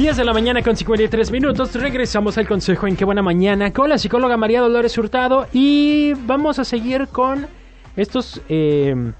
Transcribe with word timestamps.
10 0.00 0.16
de 0.16 0.24
la 0.24 0.32
mañana 0.32 0.62
con 0.62 0.74
53 0.74 1.30
minutos. 1.30 1.74
Regresamos 1.74 2.38
al 2.38 2.48
consejo 2.48 2.86
en 2.86 2.96
Qué 2.96 3.04
Buena 3.04 3.20
Mañana 3.20 3.70
con 3.70 3.90
la 3.90 3.98
psicóloga 3.98 4.38
María 4.38 4.62
Dolores 4.62 4.96
Hurtado. 4.96 5.46
Y 5.52 6.14
vamos 6.24 6.58
a 6.58 6.64
seguir 6.64 7.08
con 7.08 7.46
estos 7.96 8.40
eh, 8.48 9.12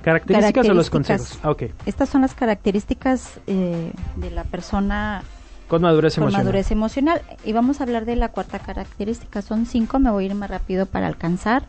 características, 0.00 0.66
o 0.66 0.72
los 0.72 0.88
consejos. 0.88 1.38
Ah, 1.42 1.50
okay. 1.50 1.74
Estas 1.84 2.08
son 2.08 2.22
las 2.22 2.32
características 2.32 3.38
eh, 3.46 3.92
de 4.16 4.30
la 4.30 4.44
persona 4.44 5.24
con 5.68 5.82
madurez 5.82 6.14
con 6.14 6.22
emocional. 6.22 6.46
madurez 6.46 6.70
emocional. 6.70 7.20
Y 7.44 7.52
vamos 7.52 7.82
a 7.82 7.84
hablar 7.84 8.06
de 8.06 8.16
la 8.16 8.30
cuarta 8.30 8.60
característica. 8.60 9.42
Son 9.42 9.66
cinco, 9.66 9.98
me 9.98 10.10
voy 10.10 10.24
a 10.24 10.26
ir 10.28 10.34
más 10.34 10.48
rápido 10.48 10.86
para 10.86 11.06
alcanzar. 11.06 11.64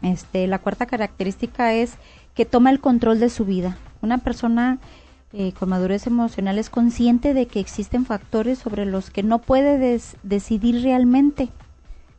Este, 0.00 0.46
la 0.46 0.60
cuarta 0.60 0.86
característica 0.86 1.74
es 1.74 1.96
que 2.34 2.46
toma 2.46 2.70
el 2.70 2.80
control 2.80 3.20
de 3.20 3.28
su 3.28 3.44
vida. 3.44 3.76
Una 4.00 4.16
persona 4.16 4.78
eh, 5.32 5.52
con 5.52 5.68
madurez 5.68 6.06
emocional 6.06 6.58
es 6.58 6.70
consciente 6.70 7.34
de 7.34 7.46
que 7.46 7.60
existen 7.60 8.04
factores 8.04 8.58
sobre 8.58 8.84
los 8.84 9.10
que 9.10 9.22
no 9.22 9.38
puede 9.38 10.00
decidir 10.22 10.82
realmente. 10.82 11.50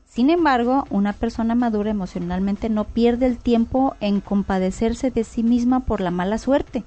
Sin 0.05 0.29
embargo, 0.29 0.85
una 0.89 1.13
persona 1.13 1.55
madura 1.55 1.91
emocionalmente 1.91 2.69
no 2.69 2.85
pierde 2.85 3.27
el 3.27 3.37
tiempo 3.37 3.95
en 3.99 4.21
compadecerse 4.21 5.11
de 5.11 5.23
sí 5.23 5.43
misma 5.43 5.81
por 5.81 6.01
la 6.01 6.11
mala 6.11 6.37
suerte. 6.37 6.83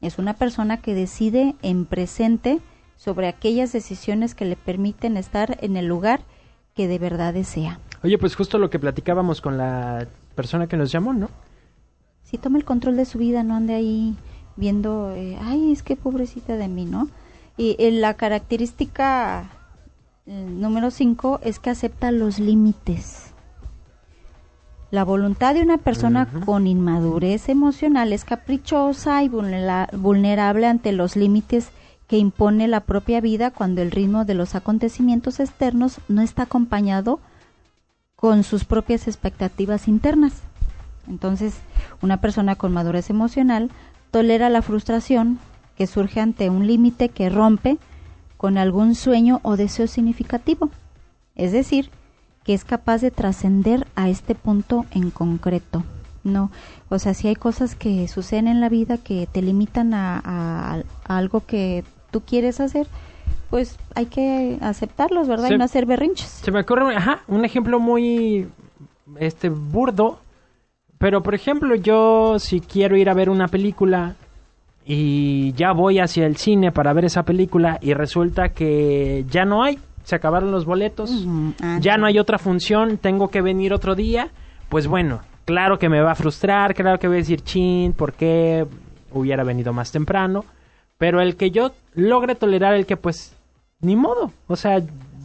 Es 0.00 0.18
una 0.18 0.34
persona 0.34 0.78
que 0.78 0.94
decide 0.94 1.54
en 1.62 1.84
presente 1.84 2.60
sobre 2.96 3.28
aquellas 3.28 3.72
decisiones 3.72 4.34
que 4.34 4.44
le 4.44 4.56
permiten 4.56 5.16
estar 5.16 5.58
en 5.62 5.76
el 5.76 5.86
lugar 5.86 6.20
que 6.74 6.88
de 6.88 6.98
verdad 6.98 7.34
desea. 7.34 7.80
Oye, 8.02 8.16
pues 8.16 8.34
justo 8.34 8.58
lo 8.58 8.70
que 8.70 8.78
platicábamos 8.78 9.40
con 9.40 9.58
la 9.58 10.06
persona 10.34 10.66
que 10.66 10.76
nos 10.76 10.90
llamó, 10.90 11.12
¿no? 11.12 11.28
Si 12.22 12.38
toma 12.38 12.58
el 12.58 12.64
control 12.64 12.96
de 12.96 13.04
su 13.04 13.18
vida, 13.18 13.42
no 13.42 13.56
ande 13.56 13.74
ahí 13.74 14.16
viendo, 14.60 15.12
eh, 15.16 15.36
ay, 15.42 15.72
es 15.72 15.82
que 15.82 15.96
pobrecita 15.96 16.56
de 16.56 16.68
mí, 16.68 16.84
¿no? 16.84 17.08
Y 17.56 17.74
eh, 17.78 17.90
la 17.90 18.14
característica 18.14 19.50
eh, 20.26 20.46
número 20.48 20.90
5 20.92 21.40
es 21.42 21.58
que 21.58 21.70
acepta 21.70 22.12
los 22.12 22.38
límites. 22.38 23.26
La 24.90 25.04
voluntad 25.04 25.54
de 25.54 25.62
una 25.62 25.78
persona 25.78 26.26
con 26.44 26.66
inmadurez 26.66 27.48
emocional 27.48 28.12
es 28.12 28.24
caprichosa 28.24 29.22
y 29.22 29.28
vulnera- 29.28 29.88
vulnerable 29.92 30.66
ante 30.66 30.92
los 30.92 31.16
límites 31.16 31.68
que 32.08 32.18
impone 32.18 32.66
la 32.66 32.80
propia 32.80 33.20
vida 33.20 33.52
cuando 33.52 33.82
el 33.82 33.92
ritmo 33.92 34.24
de 34.24 34.34
los 34.34 34.56
acontecimientos 34.56 35.38
externos 35.38 36.00
no 36.08 36.22
está 36.22 36.42
acompañado 36.42 37.20
con 38.16 38.42
sus 38.42 38.64
propias 38.64 39.06
expectativas 39.06 39.86
internas. 39.86 40.32
Entonces, 41.08 41.54
una 42.02 42.20
persona 42.20 42.56
con 42.56 42.72
madurez 42.72 43.10
emocional 43.10 43.70
tolera 44.10 44.48
la 44.48 44.62
frustración 44.62 45.38
que 45.76 45.86
surge 45.86 46.20
ante 46.20 46.50
un 46.50 46.66
límite 46.66 47.08
que 47.08 47.28
rompe 47.30 47.78
con 48.36 48.58
algún 48.58 48.94
sueño 48.94 49.40
o 49.42 49.56
deseo 49.56 49.86
significativo. 49.86 50.70
Es 51.36 51.52
decir, 51.52 51.90
que 52.44 52.54
es 52.54 52.64
capaz 52.64 52.98
de 53.00 53.10
trascender 53.10 53.86
a 53.94 54.08
este 54.08 54.34
punto 54.34 54.86
en 54.92 55.10
concreto. 55.10 55.84
No, 56.22 56.50
o 56.90 56.98
sea, 56.98 57.14
si 57.14 57.28
hay 57.28 57.34
cosas 57.36 57.74
que 57.74 58.06
suceden 58.08 58.46
en 58.48 58.60
la 58.60 58.68
vida 58.68 58.98
que 58.98 59.26
te 59.30 59.40
limitan 59.40 59.94
a, 59.94 60.20
a- 60.22 60.82
a 61.04 61.16
algo 61.16 61.40
que 61.46 61.82
tú 62.10 62.20
quieres 62.20 62.60
hacer, 62.60 62.86
pues 63.48 63.76
hay 63.94 64.06
que 64.06 64.58
aceptarlos, 64.60 65.28
¿verdad? 65.28 65.50
Y 65.50 65.58
no 65.58 65.64
hacer 65.64 65.86
berrinches. 65.86 66.28
Se 66.28 66.50
me 66.50 66.60
ocurre, 66.60 66.94
ajá, 66.94 67.20
un 67.26 67.44
ejemplo 67.46 67.80
muy 67.80 68.48
este 69.18 69.48
burdo, 69.48 70.18
pero 71.00 71.22
por 71.22 71.34
ejemplo, 71.34 71.74
yo 71.76 72.38
si 72.38 72.60
quiero 72.60 72.94
ir 72.94 73.08
a 73.08 73.14
ver 73.14 73.30
una 73.30 73.48
película 73.48 74.16
y 74.84 75.54
ya 75.54 75.72
voy 75.72 75.98
hacia 75.98 76.26
el 76.26 76.36
cine 76.36 76.72
para 76.72 76.92
ver 76.92 77.06
esa 77.06 77.22
película 77.22 77.78
y 77.80 77.94
resulta 77.94 78.50
que 78.50 79.24
ya 79.30 79.46
no 79.46 79.62
hay, 79.62 79.78
se 80.02 80.14
acabaron 80.14 80.52
los 80.52 80.66
boletos, 80.66 81.26
ah, 81.62 81.78
ya 81.80 81.96
no 81.96 82.04
hay 82.04 82.18
otra 82.18 82.36
función, 82.36 82.98
tengo 82.98 83.28
que 83.28 83.40
venir 83.40 83.72
otro 83.72 83.94
día, 83.94 84.28
pues 84.68 84.88
bueno, 84.88 85.20
claro 85.46 85.78
que 85.78 85.88
me 85.88 86.02
va 86.02 86.12
a 86.12 86.16
frustrar, 86.16 86.74
claro 86.74 86.98
que 86.98 87.08
voy 87.08 87.16
a 87.16 87.20
decir, 87.20 87.40
chin, 87.40 87.94
¿por 87.94 88.12
qué 88.12 88.66
hubiera 89.10 89.42
venido 89.42 89.72
más 89.72 89.92
temprano? 89.92 90.44
Pero 90.98 91.22
el 91.22 91.36
que 91.36 91.50
yo 91.50 91.70
logre 91.94 92.34
tolerar 92.34 92.74
el 92.74 92.84
que 92.84 92.98
pues 92.98 93.34
ni 93.80 93.96
modo, 93.96 94.32
o 94.48 94.56
sea, 94.56 94.82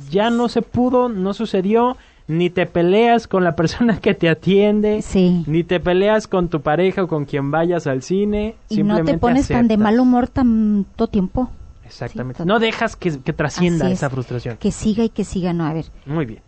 ya 0.09 0.29
no 0.29 0.47
se 0.47 0.61
pudo, 0.61 1.09
no 1.09 1.33
sucedió, 1.33 1.97
ni 2.27 2.49
te 2.49 2.65
peleas 2.65 3.27
con 3.27 3.43
la 3.43 3.55
persona 3.55 3.99
que 3.99 4.13
te 4.13 4.29
atiende, 4.29 5.01
Sí. 5.01 5.43
ni 5.47 5.63
te 5.63 5.79
peleas 5.79 6.27
con 6.27 6.49
tu 6.49 6.61
pareja 6.61 7.03
o 7.03 7.07
con 7.07 7.25
quien 7.25 7.51
vayas 7.51 7.85
al 7.87 8.01
cine, 8.01 8.55
Y 8.69 8.83
no 8.83 8.95
te 8.95 8.99
simplemente 9.03 9.17
pones 9.19 9.47
tan 9.47 9.67
de 9.67 9.77
mal 9.77 9.99
humor 9.99 10.27
tanto 10.27 11.07
tiempo. 11.07 11.49
Exactamente. 11.85 12.41
Sí, 12.43 12.47
no 12.47 12.59
dejas 12.59 12.95
que, 12.95 13.19
que 13.21 13.31
trascienda 13.33 13.85
es. 13.87 13.93
esa 13.93 14.09
frustración. 14.09 14.57
Que 14.57 14.71
siga 14.71 15.03
y 15.03 15.09
que 15.09 15.23
siga, 15.23 15.53
no, 15.53 15.65
a 15.65 15.73
ver, 15.73 15.85
Muy 16.07 16.25
bien. 16.25 16.41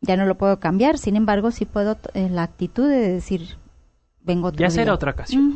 ya 0.00 0.16
no 0.16 0.26
lo 0.26 0.36
puedo 0.36 0.60
cambiar, 0.60 0.96
sin 0.96 1.16
embargo, 1.16 1.50
sí 1.50 1.64
puedo, 1.64 1.98
eh, 2.14 2.28
la 2.30 2.44
actitud 2.44 2.88
de 2.88 3.12
decir, 3.14 3.56
vengo 4.22 4.48
otro 4.48 4.60
Ya 4.60 4.70
será 4.70 4.94
otra 4.94 5.10
ocasión. 5.10 5.54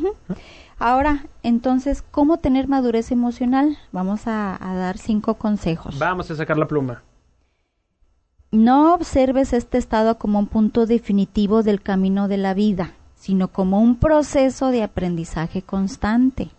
Ahora, 0.77 1.27
entonces, 1.43 2.03
¿cómo 2.11 2.39
tener 2.39 2.67
madurez 2.67 3.09
emocional? 3.11 3.77
Vamos 3.93 4.27
a, 4.27 4.57
a 4.59 4.75
dar 4.75 4.97
cinco 4.97 5.35
consejos. 5.35 5.97
Vamos 5.97 6.29
a 6.29 6.35
sacar 6.35 6.57
la 6.57 6.67
pluma. 6.67 7.01
No 8.55 8.93
observes 8.93 9.51
este 9.51 9.77
estado 9.77 10.17
como 10.17 10.39
un 10.39 10.47
punto 10.47 10.85
definitivo 10.85 11.61
del 11.61 11.81
camino 11.81 12.29
de 12.29 12.37
la 12.37 12.53
vida, 12.53 12.93
sino 13.15 13.49
como 13.49 13.81
un 13.81 13.97
proceso 13.97 14.69
de 14.69 14.81
aprendizaje 14.81 15.61
constante. 15.61 16.51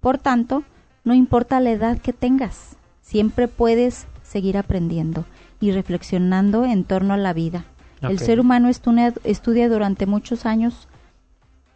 Por 0.00 0.16
tanto, 0.16 0.62
no 1.04 1.12
importa 1.12 1.60
la 1.60 1.72
edad 1.72 1.98
que 1.98 2.14
tengas, 2.14 2.76
siempre 3.02 3.46
puedes 3.46 4.06
seguir 4.22 4.56
aprendiendo 4.56 5.26
y 5.60 5.72
reflexionando 5.72 6.64
en 6.64 6.82
torno 6.84 7.12
a 7.12 7.18
la 7.18 7.34
vida. 7.34 7.66
El 8.00 8.20
ser 8.20 8.40
humano 8.40 8.70
estudia 8.70 9.68
durante 9.68 10.06
muchos 10.06 10.46
años 10.46 10.88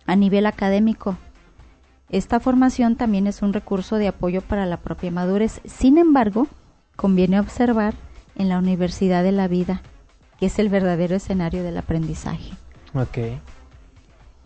a 0.06 0.16
nivel 0.16 0.46
académico. 0.46 1.18
Esta 2.08 2.40
formación 2.40 2.96
también 2.96 3.26
es 3.26 3.42
un 3.42 3.52
recurso 3.52 3.96
de 3.96 4.08
apoyo 4.08 4.40
para 4.40 4.64
la 4.64 4.78
propia 4.78 5.10
madurez. 5.10 5.60
Sin 5.66 5.98
embargo, 5.98 6.46
conviene 6.96 7.38
observar 7.38 7.92
en 8.38 8.48
la 8.48 8.58
universidad 8.58 9.22
de 9.22 9.32
la 9.32 9.48
vida, 9.48 9.82
que 10.38 10.46
es 10.46 10.58
el 10.58 10.68
verdadero 10.68 11.16
escenario 11.16 11.62
del 11.62 11.76
aprendizaje. 11.76 12.52
Ok. 12.94 13.18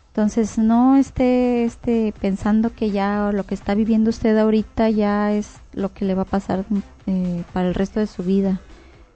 Entonces, 0.09 0.59
no 0.59 0.97
esté, 0.97 1.65
esté 1.65 2.13
pensando 2.21 2.75
que 2.75 2.91
ya 2.91 3.31
lo 3.33 3.45
que 3.45 3.55
está 3.55 3.75
viviendo 3.75 4.11
usted 4.11 4.37
ahorita 4.37 4.91
ya 4.91 5.33
es 5.33 5.57
lo 5.73 5.95
que 5.95 6.05
le 6.05 6.15
va 6.15 6.23
a 6.23 6.27
pasar 6.27 6.65
eh, 7.07 7.45
para 7.55 7.69
el 7.69 7.75
resto 7.75 7.99
de 7.99 8.07
su 8.07 8.23
vida, 8.23 8.61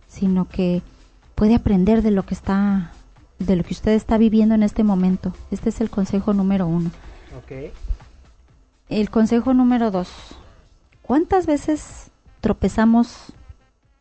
sino 0.08 0.48
que 0.48 0.82
puede 1.34 1.54
aprender 1.54 2.00
de 2.00 2.12
lo 2.12 2.24
que 2.24 2.32
está, 2.32 2.92
de 3.38 3.56
lo 3.56 3.64
que 3.64 3.74
usted 3.74 3.92
está 3.92 4.16
viviendo 4.16 4.54
en 4.54 4.62
este 4.62 4.84
momento. 4.84 5.34
Este 5.50 5.68
es 5.68 5.82
el 5.82 5.90
consejo 5.90 6.32
número 6.32 6.66
uno. 6.66 6.90
Ok. 7.36 7.72
El 8.88 9.10
consejo 9.10 9.52
número 9.52 9.90
dos. 9.90 10.08
¿Cuántas 11.02 11.46
veces 11.46 12.10
tropezamos 12.40 13.34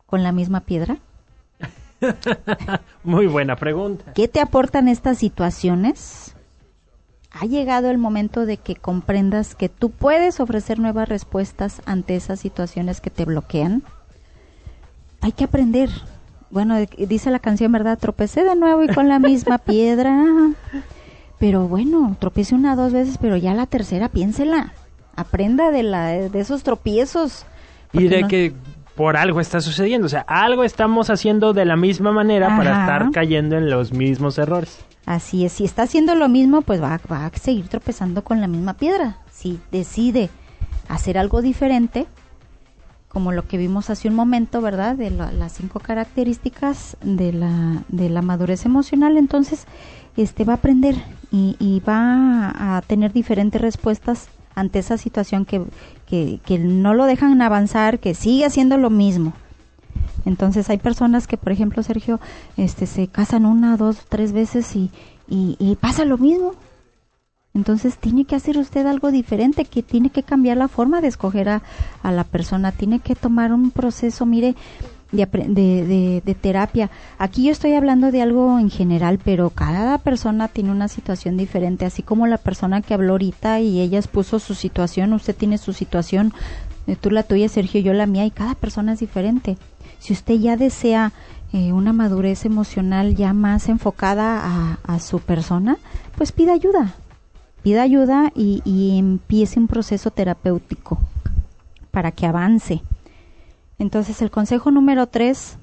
con 0.06 0.22
la 0.22 0.32
misma 0.32 0.60
piedra? 0.60 0.98
Muy 3.04 3.26
buena 3.26 3.56
pregunta. 3.56 4.12
¿Qué 4.14 4.28
te 4.28 4.40
aportan 4.40 4.88
estas 4.88 5.18
situaciones? 5.18 6.34
Ha 7.30 7.46
llegado 7.46 7.90
el 7.90 7.98
momento 7.98 8.46
de 8.46 8.56
que 8.56 8.76
comprendas 8.76 9.54
que 9.54 9.68
tú 9.68 9.90
puedes 9.90 10.40
ofrecer 10.40 10.78
nuevas 10.78 11.08
respuestas 11.08 11.82
ante 11.84 12.16
esas 12.16 12.40
situaciones 12.40 13.00
que 13.00 13.10
te 13.10 13.24
bloquean. 13.24 13.82
Hay 15.20 15.32
que 15.32 15.44
aprender. 15.44 15.90
Bueno, 16.50 16.76
eh, 16.78 16.88
dice 17.08 17.30
la 17.30 17.38
canción, 17.40 17.72
¿verdad? 17.72 17.98
Tropecé 17.98 18.44
de 18.44 18.54
nuevo 18.54 18.82
y 18.84 18.88
con 18.88 19.08
la 19.08 19.18
misma 19.18 19.58
piedra. 19.64 20.24
Pero 21.38 21.68
bueno, 21.68 22.16
tropecé 22.18 22.54
una 22.54 22.76
dos 22.76 22.92
veces, 22.92 23.18
pero 23.20 23.36
ya 23.36 23.52
la 23.52 23.66
tercera, 23.66 24.08
piénsela. 24.08 24.72
Aprenda 25.14 25.70
de, 25.70 25.82
la, 25.82 26.08
de 26.08 26.40
esos 26.40 26.62
tropiezos. 26.62 27.44
Y 27.92 28.08
de 28.08 28.22
no- 28.22 28.28
que 28.28 28.54
por 28.96 29.16
algo 29.16 29.40
está 29.40 29.60
sucediendo. 29.60 30.06
O 30.06 30.08
sea, 30.10 30.22
algo 30.26 30.64
estamos 30.64 31.10
haciendo 31.10 31.52
de 31.52 31.64
la 31.64 31.76
misma 31.76 32.12
manera 32.12 32.48
para 32.56 32.70
estar 32.80 33.10
cayendo 33.12 33.56
en 33.56 33.70
los 33.70 33.92
mismos 33.92 34.38
errores. 34.38 34.78
Así 35.04 35.44
es, 35.44 35.52
si 35.52 35.64
está 35.64 35.82
haciendo 35.82 36.14
lo 36.16 36.28
mismo, 36.28 36.62
pues 36.62 36.82
va, 36.82 36.98
va 37.10 37.26
a 37.26 37.30
seguir 37.38 37.68
tropezando 37.68 38.24
con 38.24 38.40
la 38.40 38.48
misma 38.48 38.74
piedra. 38.74 39.18
Si 39.30 39.60
decide 39.70 40.30
hacer 40.88 41.16
algo 41.18 41.42
diferente, 41.42 42.06
como 43.08 43.32
lo 43.32 43.46
que 43.46 43.56
vimos 43.56 43.88
hace 43.88 44.08
un 44.08 44.14
momento, 44.14 44.60
¿verdad? 44.60 44.96
De 44.96 45.10
la- 45.10 45.30
las 45.32 45.52
cinco 45.52 45.78
características 45.80 46.96
de 47.02 47.32
la, 47.32 47.82
de 47.88 48.08
la 48.10 48.20
madurez 48.22 48.66
emocional, 48.66 49.16
entonces 49.16 49.66
este 50.16 50.44
va 50.44 50.54
a 50.54 50.56
aprender 50.56 50.96
y, 51.30 51.56
y 51.58 51.80
va 51.80 52.76
a 52.76 52.82
tener 52.82 53.12
diferentes 53.12 53.60
respuestas 53.60 54.28
ante 54.56 54.80
esa 54.80 54.98
situación 54.98 55.44
que, 55.44 55.62
que, 56.08 56.58
no 56.58 56.94
lo 56.94 57.04
dejan 57.04 57.40
avanzar, 57.42 58.00
que 58.00 58.14
sigue 58.14 58.46
haciendo 58.46 58.78
lo 58.78 58.90
mismo. 58.90 59.34
Entonces 60.24 60.68
hay 60.70 60.78
personas 60.78 61.28
que, 61.28 61.36
por 61.36 61.52
ejemplo, 61.52 61.82
Sergio, 61.82 62.18
este, 62.56 62.86
se 62.86 63.06
casan 63.06 63.46
una, 63.46 63.76
dos, 63.76 63.98
tres 64.08 64.32
veces 64.32 64.74
y, 64.74 64.90
y, 65.28 65.56
y 65.60 65.76
pasa 65.76 66.04
lo 66.04 66.18
mismo. 66.18 66.54
Entonces 67.54 67.96
tiene 67.96 68.24
que 68.24 68.34
hacer 68.34 68.58
usted 68.58 68.86
algo 68.86 69.10
diferente, 69.10 69.66
que 69.66 69.82
tiene 69.82 70.10
que 70.10 70.22
cambiar 70.22 70.56
la 70.56 70.68
forma 70.68 71.00
de 71.00 71.08
escoger 71.08 71.48
a, 71.48 71.62
a 72.02 72.10
la 72.10 72.24
persona, 72.24 72.72
tiene 72.72 72.98
que 73.00 73.14
tomar 73.14 73.52
un 73.52 73.70
proceso, 73.70 74.26
mire, 74.26 74.56
de, 75.12 75.26
de, 75.26 76.22
de, 76.24 76.34
terapia. 76.34 76.90
Aquí 77.18 77.44
yo 77.44 77.52
estoy 77.52 77.74
hablando 77.74 78.10
de 78.10 78.22
algo 78.22 78.58
en 78.58 78.70
general, 78.70 79.18
pero 79.22 79.50
cada 79.50 79.98
persona 79.98 80.48
tiene 80.48 80.72
una 80.72 80.88
situación 80.88 81.36
diferente, 81.36 81.84
así 81.84 82.02
como 82.02 82.26
la 82.26 82.38
persona 82.38 82.82
que 82.82 82.94
habló 82.94 83.12
ahorita 83.12 83.60
y 83.60 83.80
ella 83.80 83.98
expuso 83.98 84.38
su 84.38 84.54
situación, 84.54 85.12
usted 85.12 85.34
tiene 85.34 85.58
su 85.58 85.72
situación, 85.72 86.32
eh, 86.86 86.96
tú 86.96 87.10
la 87.10 87.22
tuya, 87.22 87.48
Sergio, 87.48 87.80
yo 87.80 87.92
la 87.92 88.06
mía, 88.06 88.26
y 88.26 88.30
cada 88.30 88.54
persona 88.54 88.92
es 88.94 89.00
diferente. 89.00 89.56
Si 89.98 90.12
usted 90.12 90.34
ya 90.34 90.56
desea 90.56 91.12
eh, 91.52 91.72
una 91.72 91.92
madurez 91.92 92.44
emocional 92.44 93.14
ya 93.14 93.32
más 93.32 93.68
enfocada 93.68 94.40
a, 94.44 94.78
a, 94.84 94.98
su 94.98 95.20
persona, 95.20 95.78
pues 96.16 96.32
pida 96.32 96.52
ayuda, 96.52 96.94
pida 97.62 97.82
ayuda 97.82 98.32
y, 98.34 98.62
y 98.64 98.98
empiece 98.98 99.58
un 99.58 99.68
proceso 99.68 100.10
terapéutico 100.10 100.98
para 101.92 102.10
que 102.10 102.26
avance. 102.26 102.82
Entonces 103.78 104.22
el 104.22 104.30
consejo 104.30 104.70
número 104.70 105.06
tres 105.06 105.58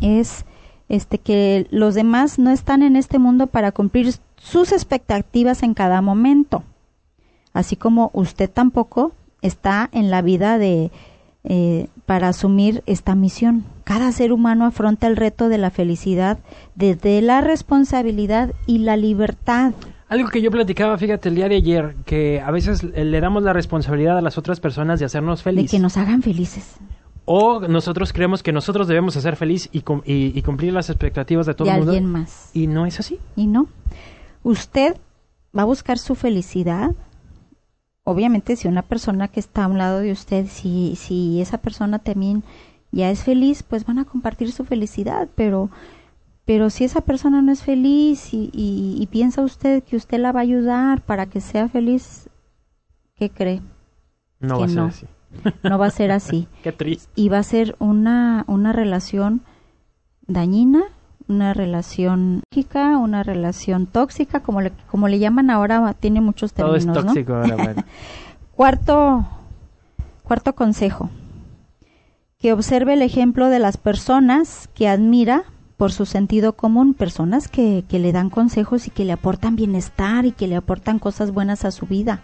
es 0.00 0.44
este 0.88 1.18
que 1.18 1.66
los 1.70 1.94
demás 1.94 2.38
no 2.38 2.50
están 2.50 2.82
en 2.82 2.96
este 2.96 3.18
mundo 3.18 3.46
para 3.46 3.72
cumplir 3.72 4.12
sus 4.36 4.72
expectativas 4.72 5.62
en 5.62 5.74
cada 5.74 6.00
momento, 6.02 6.64
así 7.52 7.76
como 7.76 8.10
usted 8.12 8.50
tampoco 8.50 9.12
está 9.42 9.88
en 9.92 10.10
la 10.10 10.22
vida 10.22 10.58
de 10.58 10.90
eh, 11.44 11.86
para 12.06 12.28
asumir 12.28 12.82
esta 12.86 13.14
misión. 13.14 13.64
Cada 13.84 14.10
ser 14.12 14.32
humano 14.32 14.66
afronta 14.66 15.06
el 15.06 15.16
reto 15.16 15.48
de 15.48 15.58
la 15.58 15.70
felicidad 15.70 16.38
desde 16.74 17.22
la 17.22 17.40
responsabilidad 17.40 18.52
y 18.66 18.78
la 18.78 18.96
libertad. 18.96 19.72
Algo 20.08 20.28
que 20.28 20.42
yo 20.42 20.50
platicaba, 20.50 20.98
fíjate, 20.98 21.28
el 21.28 21.36
día 21.36 21.48
de 21.48 21.56
ayer, 21.56 21.94
que 22.04 22.40
a 22.40 22.50
veces 22.50 22.82
le 22.82 23.20
damos 23.20 23.44
la 23.44 23.52
responsabilidad 23.52 24.18
a 24.18 24.20
las 24.20 24.36
otras 24.38 24.58
personas 24.58 24.98
de 24.98 25.06
hacernos 25.06 25.44
felices. 25.44 25.70
De 25.70 25.76
que 25.76 25.80
nos 25.80 25.96
hagan 25.96 26.20
felices 26.22 26.79
o 27.32 27.60
nosotros 27.60 28.12
creemos 28.12 28.42
que 28.42 28.50
nosotros 28.50 28.88
debemos 28.88 29.16
hacer 29.16 29.36
feliz 29.36 29.68
y, 29.70 29.84
y, 30.04 30.42
cumplir 30.42 30.72
las 30.72 30.90
expectativas 30.90 31.46
de 31.46 31.54
todo 31.54 31.68
el 31.68 31.76
mundo. 31.76 31.92
alguien 31.92 32.10
más. 32.10 32.50
Y 32.54 32.66
no 32.66 32.86
es 32.86 32.98
así. 32.98 33.20
Y 33.36 33.46
no. 33.46 33.68
Usted 34.42 34.96
va 35.56 35.62
a 35.62 35.64
buscar 35.64 35.98
su 35.98 36.16
felicidad. 36.16 36.90
Obviamente, 38.02 38.56
si 38.56 38.66
una 38.66 38.82
persona 38.82 39.28
que 39.28 39.38
está 39.38 39.62
a 39.62 39.68
un 39.68 39.78
lado 39.78 40.00
de 40.00 40.10
usted, 40.10 40.46
si, 40.48 40.96
si 40.96 41.40
esa 41.40 41.58
persona 41.58 42.00
también 42.00 42.42
ya 42.90 43.12
es 43.12 43.22
feliz, 43.22 43.62
pues 43.62 43.86
van 43.86 44.00
a 44.00 44.06
compartir 44.06 44.50
su 44.50 44.64
felicidad. 44.64 45.28
Pero, 45.36 45.70
pero 46.44 46.68
si 46.68 46.82
esa 46.82 47.00
persona 47.00 47.42
no 47.42 47.52
es 47.52 47.62
feliz 47.62 48.34
y, 48.34 48.50
y 48.52 49.06
piensa 49.06 49.42
usted 49.42 49.84
que 49.84 49.94
usted 49.94 50.18
la 50.18 50.32
va 50.32 50.40
a 50.40 50.42
ayudar 50.42 51.00
para 51.02 51.26
que 51.26 51.40
sea 51.40 51.68
feliz, 51.68 52.28
¿qué 53.14 53.30
cree? 53.30 53.62
No 54.40 54.58
va 54.58 54.64
a 54.64 54.68
ser 54.68 54.80
así. 54.80 55.06
No 55.62 55.78
va 55.78 55.86
a 55.86 55.90
ser 55.90 56.12
así. 56.12 56.48
Qué 56.62 56.72
triste. 56.72 57.10
Y 57.14 57.28
va 57.28 57.38
a 57.38 57.42
ser 57.42 57.76
una, 57.78 58.44
una 58.46 58.72
relación 58.72 59.42
dañina, 60.26 60.82
una 61.28 61.54
relación 61.54 62.42
tóxica, 62.50 62.98
una 62.98 63.22
relación 63.22 63.86
tóxica, 63.86 64.40
como 64.40 64.60
le, 64.60 64.72
como 64.90 65.08
le 65.08 65.18
llaman 65.18 65.50
ahora, 65.50 65.94
tiene 65.94 66.20
muchos 66.20 66.52
términos, 66.52 66.84
Todo 66.86 66.98
es 66.98 67.06
tóxico 67.06 67.34
ahora, 67.34 67.56
bueno. 67.56 67.84
cuarto, 68.54 69.26
cuarto 70.22 70.54
consejo. 70.54 71.10
Que 72.38 72.52
observe 72.52 72.94
el 72.94 73.02
ejemplo 73.02 73.48
de 73.48 73.58
las 73.58 73.76
personas 73.76 74.68
que 74.74 74.88
admira 74.88 75.44
por 75.76 75.92
su 75.92 76.06
sentido 76.06 76.54
común, 76.54 76.94
personas 76.94 77.48
que, 77.48 77.84
que 77.88 77.98
le 77.98 78.12
dan 78.12 78.30
consejos 78.30 78.86
y 78.86 78.90
que 78.90 79.04
le 79.04 79.12
aportan 79.12 79.56
bienestar 79.56 80.26
y 80.26 80.32
que 80.32 80.46
le 80.46 80.56
aportan 80.56 80.98
cosas 80.98 81.32
buenas 81.32 81.64
a 81.64 81.70
su 81.70 81.86
vida 81.86 82.22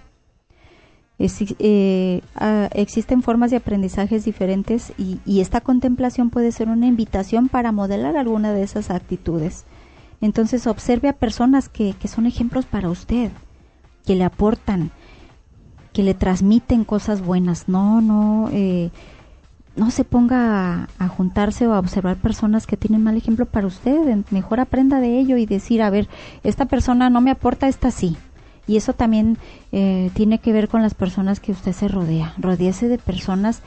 eh, 1.19 2.21
ah, 2.35 2.69
existen 2.75 3.23
formas 3.23 3.51
de 3.51 3.57
aprendizajes 3.57 4.25
diferentes 4.25 4.93
y, 4.99 5.41
esta 5.41 5.61
contemplación 5.61 6.31
puede 6.31 6.53
ser 6.53 6.69
una 6.69 6.87
invitación 6.87 7.49
para 7.49 7.73
modelar 7.73 8.17
alguna 8.17 8.53
de 8.53 8.63
esas 8.63 8.91
actitudes. 8.91 9.65
Entonces 10.21 10.67
observe 10.67 11.09
a 11.09 11.15
personas 11.15 11.69
que, 11.69 11.95
que 11.95 12.09
son 12.09 12.27
ejemplos 12.27 12.67
para 12.67 12.91
usted, 12.91 13.31
que 14.05 14.15
le 14.15 14.25
aportan, 14.25 14.91
que 15.93 16.03
le 16.03 16.15
transmiten 16.15 16.85
cosas 16.85 17.23
buenas. 17.23 17.69
No, 17.69 18.01
no, 18.01 18.51
eh, 18.53 18.91
no 19.75 19.91
se 19.91 20.05
ponga 20.05 20.89
a, 20.99 21.09
juntarse 21.09 21.67
o 21.67 21.73
a 21.73 21.79
observar 21.79 22.17
personas 22.17 22.67
que 22.67 22.77
tienen 22.77 23.03
mal 23.03 23.17
ejemplo 23.17 23.47
para 23.47 23.67
usted. 23.67 24.25
Mejor 24.31 24.61
aprenda 24.61 25.01
de 25.01 25.19
ello 25.19 25.37
y 25.37 25.47
decir, 25.47 25.83
a 25.83 25.91
ver, 25.91 26.09
esta 26.45 26.67
persona 26.67 27.09
no 27.09 27.21
me 27.21 27.31
aporta, 27.31 27.69
esta 27.69 27.91
sí 27.91 28.17
y 28.67 28.77
eso 28.77 28.93
también 28.93 29.39
eh, 29.73 30.11
tiene 30.15 30.39
que 30.39 30.53
ver 30.53 30.69
con 30.69 30.83
las 30.83 30.95
personas 30.95 31.41
que 31.41 31.53
usted 31.53 31.73
se 31.73 31.89
rodea. 31.89 32.35
Rodéese 32.39 32.89
de 32.89 32.99
personas 32.99 33.63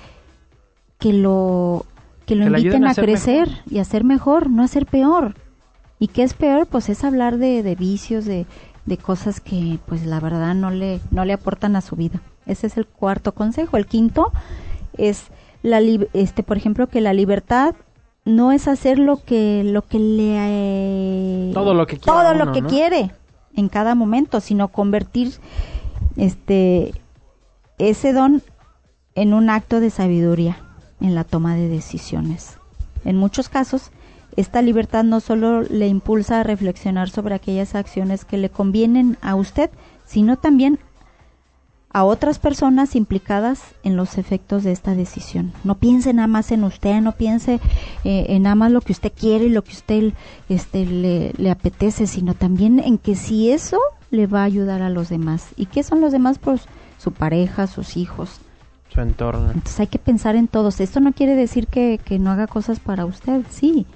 que 0.97 1.13
lo, 1.13 1.85
que 2.25 2.35
lo 2.35 2.45
inviten 2.45 2.85
a, 2.85 2.93
crecer 2.93 3.49
y 3.69 3.79
a 3.79 3.85
ser 3.85 4.03
mejor, 4.03 4.49
no 4.49 4.63
a 4.63 4.67
ser 4.67 4.85
peor. 4.85 5.35
¿Y 5.99 6.07
qué 6.07 6.23
es 6.23 6.33
peor? 6.33 6.67
Pues 6.67 6.89
es 6.89 7.03
hablar 7.03 7.37
de, 7.37 7.63
de 7.63 7.75
vicios, 7.75 8.25
de, 8.25 8.45
de 8.85 8.97
cosas 8.97 9.39
que 9.39 9.79
pues 9.85 10.05
la 10.05 10.19
verdad 10.19 10.53
no 10.55 10.71
le, 10.71 10.99
no 11.11 11.23
le 11.23 11.33
aportan 11.33 11.75
a 11.75 11.81
su 11.81 11.95
vida. 11.95 12.21
Ese 12.45 12.67
es 12.67 12.77
el 12.77 12.85
cuarto 12.85 13.33
consejo. 13.33 13.77
El 13.77 13.85
quinto 13.85 14.33
es, 14.97 15.27
la 15.63 15.79
este, 16.13 16.43
por 16.43 16.57
ejemplo, 16.57 16.87
que 16.87 16.99
la 16.99 17.13
libertad 17.13 17.75
no 18.25 18.51
es 18.51 18.67
hacer 18.67 18.99
lo 18.99 19.23
que 19.23 19.63
lo 19.63 19.81
que 19.81 19.97
le 19.97 21.53
todo 21.53 21.73
lo 21.73 21.87
que 21.87 21.97
todo 21.97 22.33
lo 22.33 22.51
que 22.51 22.61
quiere 22.61 23.11
en 23.59 23.69
cada 23.69 23.95
momento, 23.95 24.41
sino 24.41 24.69
convertir 24.69 25.33
este 26.17 26.93
ese 27.77 28.11
don 28.13 28.41
en 29.15 29.33
un 29.33 29.49
acto 29.49 29.79
de 29.79 29.89
sabiduría 29.89 30.57
en 31.01 31.15
la 31.15 31.23
toma 31.23 31.55
de 31.55 31.69
decisiones. 31.69 32.57
En 33.05 33.15
muchos 33.15 33.49
casos, 33.49 33.91
esta 34.35 34.61
libertad 34.61 35.03
no 35.03 35.19
solo 35.19 35.61
le 35.61 35.87
impulsa 35.87 36.39
a 36.39 36.43
reflexionar 36.43 37.09
sobre 37.09 37.35
aquellas 37.35 37.75
acciones 37.75 38.25
que 38.25 38.37
le 38.37 38.49
convienen 38.49 39.17
a 39.21 39.35
usted, 39.35 39.69
sino 40.05 40.37
también 40.37 40.79
a 41.91 42.03
otras 42.03 42.37
personas 42.37 42.95
implicadas 42.95 43.61
en 43.83 43.95
los 43.95 44.17
efectos 44.17 44.63
de 44.63 44.71
esta 44.71 44.93
decisión. 44.93 45.53
No 45.63 45.75
piense 45.75 46.13
nada 46.13 46.27
más 46.27 46.51
en 46.51 46.63
usted, 46.63 47.01
no 47.01 47.13
piense 47.13 47.59
eh, 48.03 48.25
en 48.29 48.43
nada 48.43 48.55
más 48.55 48.71
lo 48.71 48.81
que 48.81 48.91
usted 48.91 49.11
quiere 49.11 49.45
y 49.45 49.49
lo 49.49 49.63
que 49.63 49.71
usted 49.71 50.13
este, 50.49 50.85
le, 50.85 51.33
le, 51.37 51.49
apetece, 51.49 52.05
sino 52.05 52.35
también 52.35 52.79
en 52.79 52.99
que 52.99 53.15
si 53.15 53.51
eso 53.51 53.79
le 54.11 54.27
va 54.27 54.41
a 54.41 54.45
ayudar 54.45 54.81
a 54.83 54.89
los 54.89 55.09
demás. 55.09 55.47
¿Y 55.55 55.65
qué 55.65 55.81
son 55.81 55.99
los 55.99 56.11
demás? 56.11 56.37
Pues 56.37 56.61
su 56.99 57.11
pareja, 57.11 57.65
sus 57.65 57.97
hijos. 57.97 58.39
Su 58.93 59.01
entorno. 59.01 59.51
Entonces 59.51 59.79
hay 59.79 59.87
que 59.87 59.99
pensar 59.99 60.35
en 60.35 60.47
todos. 60.47 60.79
Esto 60.79 60.99
no 60.99 61.13
quiere 61.13 61.35
decir 61.35 61.67
que, 61.67 61.99
que 62.03 62.19
no 62.19 62.31
haga 62.31 62.47
cosas 62.47 62.79
para 62.79 63.05
usted, 63.05 63.43
sí, 63.49 63.87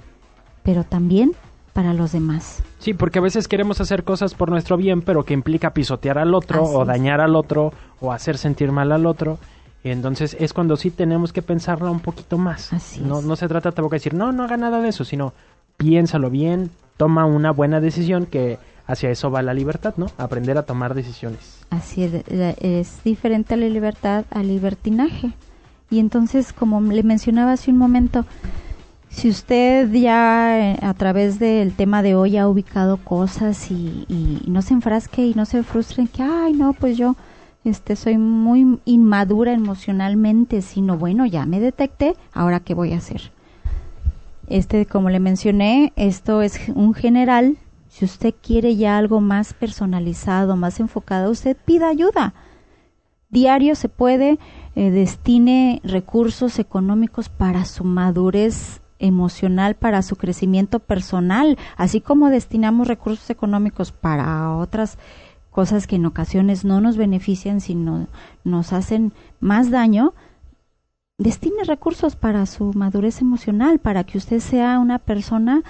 pero 0.64 0.82
también 0.82 1.32
para 1.74 1.92
los 1.92 2.12
demás. 2.12 2.62
Sí, 2.78 2.94
porque 2.94 3.18
a 3.18 3.22
veces 3.22 3.48
queremos 3.48 3.80
hacer 3.82 4.04
cosas 4.04 4.32
por 4.32 4.48
nuestro 4.48 4.78
bien, 4.78 5.02
pero 5.02 5.24
que 5.24 5.34
implica 5.34 5.74
pisotear 5.74 6.16
al 6.18 6.32
otro 6.32 6.62
o 6.62 6.84
dañar 6.86 7.20
al 7.20 7.36
otro 7.36 7.74
o 8.00 8.12
hacer 8.12 8.38
sentir 8.38 8.72
mal 8.72 8.92
al 8.92 9.04
otro. 9.04 9.38
Y 9.82 9.90
entonces 9.90 10.34
es 10.40 10.54
cuando 10.54 10.76
sí 10.76 10.90
tenemos 10.90 11.32
que 11.32 11.42
pensarlo 11.42 11.90
un 11.90 12.00
poquito 12.00 12.38
más. 12.38 12.72
Así 12.72 13.02
no, 13.02 13.20
no 13.20 13.36
se 13.36 13.48
trata 13.48 13.72
tampoco 13.72 13.94
de 13.94 13.96
decir, 13.96 14.14
no, 14.14 14.32
no 14.32 14.44
haga 14.44 14.56
nada 14.56 14.80
de 14.80 14.88
eso, 14.88 15.04
sino 15.04 15.34
piénsalo 15.76 16.30
bien, 16.30 16.70
toma 16.96 17.26
una 17.26 17.50
buena 17.50 17.80
decisión 17.80 18.24
que 18.24 18.58
hacia 18.86 19.10
eso 19.10 19.30
va 19.30 19.42
la 19.42 19.52
libertad, 19.52 19.94
¿no? 19.96 20.06
Aprender 20.16 20.56
a 20.56 20.62
tomar 20.62 20.94
decisiones. 20.94 21.58
Así 21.70 22.04
es, 22.04 22.22
es 22.28 23.02
diferente 23.04 23.54
a 23.54 23.56
la 23.56 23.66
libertad 23.66 24.24
al 24.30 24.46
libertinaje. 24.48 25.32
Y 25.90 25.98
entonces, 25.98 26.52
como 26.52 26.80
le 26.80 27.02
mencionaba 27.02 27.52
hace 27.52 27.70
un 27.70 27.78
momento, 27.78 28.24
si 29.14 29.28
usted 29.28 29.92
ya 29.92 30.72
eh, 30.72 30.78
a 30.82 30.92
través 30.92 31.38
del 31.38 31.72
tema 31.74 32.02
de 32.02 32.16
hoy 32.16 32.36
ha 32.36 32.48
ubicado 32.48 32.96
cosas 32.96 33.70
y, 33.70 34.06
no 34.46 34.60
se 34.60 34.74
enfrasque 34.74 35.24
y 35.24 35.34
no 35.34 35.46
se 35.46 35.62
frustre 35.62 36.02
en 36.02 36.08
que, 36.08 36.22
ay, 36.22 36.52
no, 36.52 36.72
pues 36.72 36.98
yo 36.98 37.14
este, 37.64 37.94
soy 37.94 38.18
muy 38.18 38.80
inmadura 38.84 39.52
emocionalmente, 39.52 40.62
sino 40.62 40.98
bueno, 40.98 41.26
ya 41.26 41.46
me 41.46 41.60
detecté, 41.60 42.16
ahora 42.32 42.60
qué 42.60 42.74
voy 42.74 42.92
a 42.92 42.96
hacer. 42.96 43.30
Este, 44.48 44.84
como 44.84 45.10
le 45.10 45.20
mencioné, 45.20 45.92
esto 45.94 46.42
es 46.42 46.60
un 46.74 46.92
general. 46.92 47.56
Si 47.88 48.04
usted 48.04 48.34
quiere 48.42 48.74
ya 48.74 48.98
algo 48.98 49.20
más 49.20 49.54
personalizado, 49.54 50.56
más 50.56 50.80
enfocado, 50.80 51.30
usted 51.30 51.56
pida 51.64 51.88
ayuda. 51.88 52.34
Diario 53.30 53.76
se 53.76 53.88
puede, 53.88 54.38
eh, 54.74 54.90
destine 54.90 55.80
recursos 55.84 56.58
económicos 56.58 57.28
para 57.28 57.64
su 57.64 57.84
madurez 57.84 58.80
emocional 59.04 59.74
para 59.76 60.02
su 60.02 60.16
crecimiento 60.16 60.80
personal, 60.80 61.58
así 61.76 62.00
como 62.00 62.30
destinamos 62.30 62.88
recursos 62.88 63.30
económicos 63.30 63.92
para 63.92 64.56
otras 64.56 64.98
cosas 65.50 65.86
que 65.86 65.96
en 65.96 66.06
ocasiones 66.06 66.64
no 66.64 66.80
nos 66.80 66.96
benefician, 66.96 67.60
sino 67.60 68.08
nos 68.42 68.72
hacen 68.72 69.12
más 69.38 69.70
daño, 69.70 70.14
destine 71.16 71.62
recursos 71.64 72.16
para 72.16 72.44
su 72.46 72.72
madurez 72.74 73.20
emocional, 73.20 73.78
para 73.78 74.02
que 74.04 74.18
usted 74.18 74.40
sea 74.40 74.78
una 74.80 74.98
persona 74.98 75.62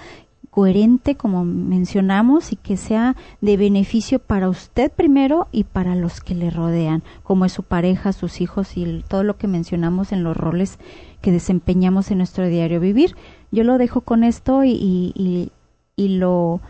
coherente, 0.55 1.15
como 1.15 1.43
mencionamos, 1.43 2.53
y 2.53 2.55
que 2.55 2.77
sea 2.77 3.17
de 3.41 3.57
beneficio 3.57 4.19
para 4.19 4.47
usted 4.47 4.89
primero 4.89 5.49
y 5.51 5.65
para 5.65 5.95
los 5.95 6.21
que 6.21 6.33
le 6.33 6.49
rodean, 6.49 7.03
como 7.23 7.43
es 7.43 7.51
su 7.51 7.63
pareja, 7.63 8.13
sus 8.13 8.39
hijos 8.39 8.77
y 8.77 9.03
todo 9.09 9.23
lo 9.23 9.35
que 9.35 9.49
mencionamos 9.49 10.13
en 10.13 10.23
los 10.23 10.37
roles 10.37 10.79
que 11.21 11.33
desempeñamos 11.33 12.09
en 12.09 12.19
nuestro 12.19 12.47
diario 12.47 12.79
vivir. 12.79 13.17
Yo 13.51 13.65
lo 13.65 13.77
dejo 13.77 13.99
con 13.99 14.23
esto 14.23 14.63
y, 14.63 14.71
y, 15.13 15.51
y 15.97 16.07
lo, 16.19 16.61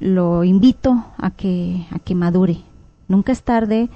lo 0.00 0.42
invito 0.42 1.04
a 1.18 1.30
que, 1.30 1.86
a 1.92 2.00
que 2.00 2.16
madure. 2.16 2.56
Nunca 3.06 3.30
es 3.30 3.44
tarde, 3.44 3.90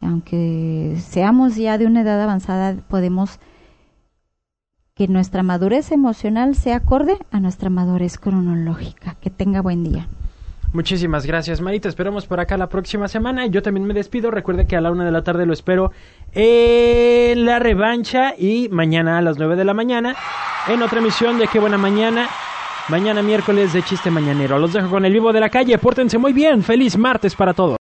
aunque 0.00 0.96
seamos 0.98 1.54
ya 1.54 1.78
de 1.78 1.86
una 1.86 2.00
edad 2.00 2.20
avanzada, 2.20 2.74
podemos 2.88 3.38
que 4.96 5.08
nuestra 5.08 5.42
madurez 5.42 5.92
emocional 5.92 6.54
sea 6.54 6.76
acorde 6.76 7.18
a 7.30 7.38
nuestra 7.38 7.68
madurez 7.68 8.16
cronológica. 8.16 9.16
Que 9.20 9.28
tenga 9.28 9.60
buen 9.60 9.84
día. 9.84 10.08
Muchísimas 10.72 11.26
gracias, 11.26 11.60
Marita. 11.60 11.90
Esperamos 11.90 12.24
por 12.26 12.40
acá 12.40 12.56
la 12.56 12.70
próxima 12.70 13.06
semana. 13.06 13.44
Yo 13.44 13.62
también 13.62 13.86
me 13.86 13.92
despido. 13.92 14.30
Recuerde 14.30 14.66
que 14.66 14.74
a 14.74 14.80
la 14.80 14.90
una 14.90 15.04
de 15.04 15.12
la 15.12 15.22
tarde 15.22 15.44
lo 15.44 15.52
espero 15.52 15.92
en 16.32 17.44
la 17.44 17.58
revancha 17.58 18.34
y 18.38 18.70
mañana 18.70 19.18
a 19.18 19.22
las 19.22 19.36
nueve 19.36 19.54
de 19.54 19.66
la 19.66 19.74
mañana 19.74 20.16
en 20.66 20.82
otra 20.82 21.00
emisión 21.00 21.38
de 21.38 21.46
Qué 21.46 21.58
Buena 21.58 21.76
Mañana. 21.76 22.30
Mañana 22.88 23.20
miércoles 23.20 23.74
de 23.74 23.82
Chiste 23.82 24.10
Mañanero. 24.10 24.58
Los 24.58 24.72
dejo 24.72 24.88
con 24.88 25.04
el 25.04 25.12
vivo 25.12 25.30
de 25.30 25.40
la 25.40 25.50
calle. 25.50 25.76
Pórtense 25.76 26.16
muy 26.16 26.32
bien. 26.32 26.62
Feliz 26.62 26.96
martes 26.96 27.34
para 27.34 27.52
todos. 27.52 27.74